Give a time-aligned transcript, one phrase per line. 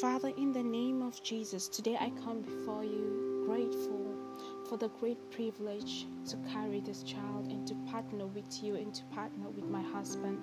[0.00, 4.14] Father, in the name of Jesus, today I come before you grateful
[4.68, 9.02] for the great privilege to carry this child and to partner with you and to
[9.06, 10.38] partner with my husband.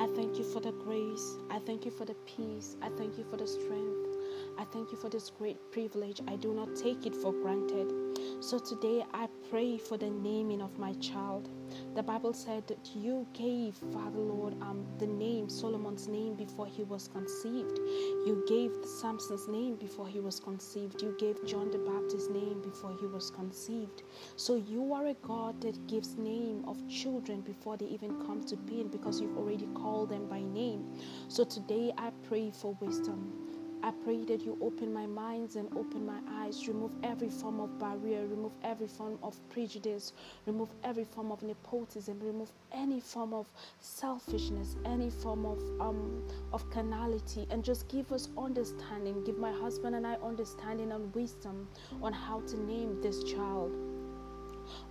[0.00, 1.36] I thank you for the grace.
[1.50, 2.76] I thank you for the peace.
[2.82, 4.16] I thank you for the strength.
[4.58, 6.20] I thank you for this great privilege.
[6.28, 8.03] I do not take it for granted.
[8.44, 11.48] So today I pray for the naming of my child.
[11.94, 16.82] The Bible said that you gave, Father Lord, um, the name, Solomon's name before he
[16.82, 17.78] was conceived.
[18.26, 21.00] You gave Samson's name before he was conceived.
[21.00, 24.02] You gave John the Baptist's name before he was conceived.
[24.36, 28.56] So you are a God that gives name of children before they even come to
[28.56, 30.84] being because you've already called them by name.
[31.28, 33.53] So today I pray for wisdom.
[33.84, 37.78] I pray that you open my minds and open my eyes, remove every form of
[37.78, 40.14] barrier, remove every form of prejudice,
[40.46, 43.46] remove every form of nepotism, remove any form of
[43.80, 49.22] selfishness, any form of um of carnality, and just give us understanding.
[49.22, 51.68] Give my husband and I understanding and wisdom
[52.00, 53.70] on how to name this child.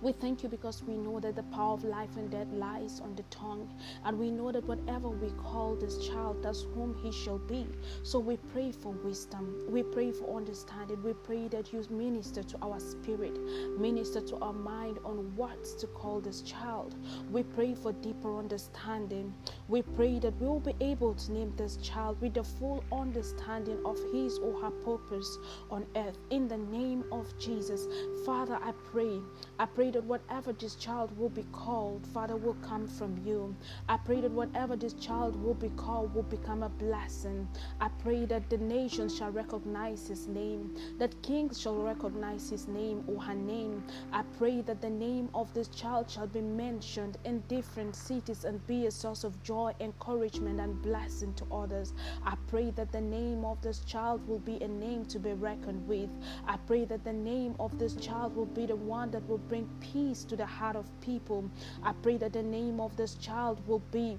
[0.02, 3.14] We thank you because we know that the power of life and death lies on
[3.14, 3.68] the tongue.
[4.04, 7.66] And we know that whatever we call this child, that's whom he shall be.
[8.02, 9.64] So we pray for wisdom.
[9.68, 11.02] We pray for understanding.
[11.02, 13.38] We pray that you minister to our spirit,
[13.78, 16.94] minister to our mind on what to call this child.
[17.30, 19.34] We pray for deeper understanding.
[19.68, 23.78] We pray that we will be able to name this child with the full understanding
[23.84, 25.38] of his or her purpose
[25.70, 26.18] on earth.
[26.30, 27.86] In the name of Jesus.
[28.24, 29.20] Father, I pray.
[29.58, 33.54] I pray that whatever this child will be called, Father, will come from you.
[33.88, 37.48] I pray that whatever this child will be called will become a blessing.
[37.80, 43.04] I pray that the nations shall recognize his name, that kings shall recognize his name
[43.06, 43.84] or her name.
[44.12, 48.66] I pray that the name of this child shall be mentioned in different cities and
[48.66, 51.94] be a source of joy, encouragement, and blessing to others.
[52.24, 55.86] I pray that the name of this child will be a name to be reckoned
[55.86, 56.10] with.
[56.46, 59.53] I pray that the name of this child will be the one that will bring
[59.80, 61.50] peace to the heart of people.
[61.82, 64.18] I pray that the name of this child will be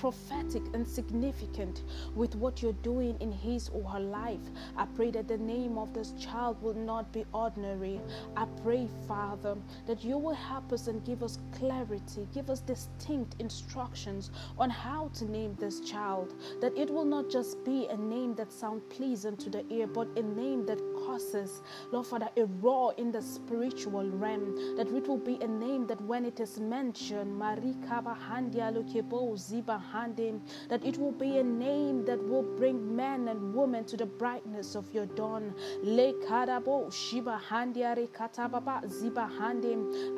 [0.00, 1.82] prophetic and significant
[2.14, 4.40] with what you're doing in his or her life.
[4.76, 8.00] I pray that the name of this child will not be ordinary.
[8.34, 9.56] I pray, Father,
[9.86, 15.10] that you will help us and give us clarity, give us distinct instructions on how
[15.14, 16.34] to name this child.
[16.62, 20.08] That it will not just be a name that sounds pleasant to the ear, but
[20.16, 21.62] a name that causes,
[21.92, 24.76] Lord Father, a roar in the spiritual realm.
[24.76, 27.38] That it will be a name that when it is mentioned,
[28.70, 33.96] Lukebo Ziba that it will be a name that will bring men and women to
[33.96, 35.54] the brightness of your dawn.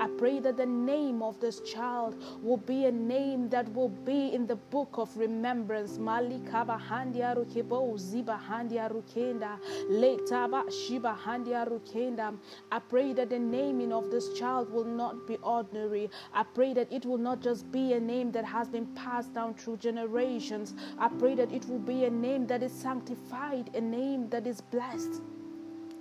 [0.01, 4.35] I pray that the name of this child will be a name that will be
[4.35, 5.99] in the book of remembrance.
[5.99, 9.59] Malikaba handia rukebo ziba handia rukenda
[9.91, 12.35] letaba shiba handia rukenda.
[12.71, 16.11] I pray that the naming of this child will not be ordinary.
[16.35, 19.55] I pray that it will not just be a name that has been passed down
[19.63, 20.75] through generations.
[20.99, 24.61] I pray that it will be a name that is sanctified, a name that is
[24.61, 25.21] blessed.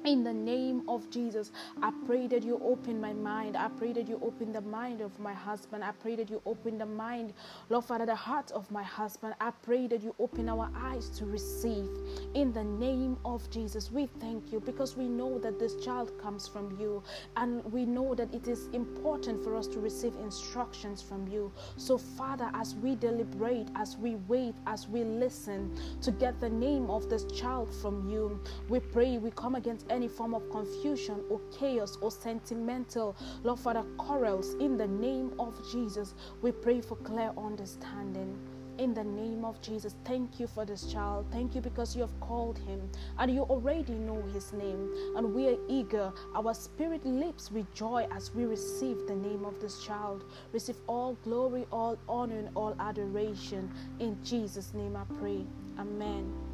[0.06, 1.52] In the name of Jesus,
[1.84, 3.56] I pray that you open my mind.
[3.56, 5.84] I pray that you open the mind of my husband.
[5.84, 7.34] I pray that you open the mind,
[7.70, 9.36] Lord Father, the heart of my husband.
[9.40, 11.88] I pray that you open our eyes to receive.
[12.34, 16.48] In the name of Jesus, we thank you because we know that this child comes
[16.48, 17.04] from you
[17.38, 21.52] and we know that it is important for us to receive instructions from you.
[21.78, 26.90] So, Father, as we deliberate, as we wait, as we listen to get the name
[26.90, 31.40] of this child from you, we pray, we come against any form of confusion or
[31.52, 36.16] chaos or sentimental, Lord Father, quarrels in the name of Jesus.
[36.42, 38.38] We pray for clear understanding
[38.78, 39.96] in the name of Jesus.
[40.06, 41.28] Thank you for this child.
[41.32, 44.92] Thank you because you have called him and you already know his name.
[45.16, 46.12] And we are eager.
[46.36, 50.24] Our spirit leaps with joy as we receive the name of this child.
[50.52, 53.72] Receive all glory, all honor, and all adoration.
[54.00, 55.46] In Jesus' name I pray.
[55.78, 56.51] Amen.